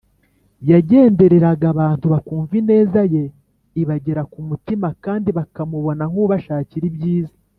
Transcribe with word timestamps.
Yagendereraga 0.69 1.65
abantu 1.73 2.05
bakumva 2.13 2.53
ineza 2.61 3.01
ye 3.13 3.23
ibagera 3.81 4.21
ku 4.31 4.39
mutima 4.49 4.87
kandi 5.05 5.29
bakamubona 5.37 6.03
nk’ubashakira 6.11 6.85
ibyiza. 6.91 7.35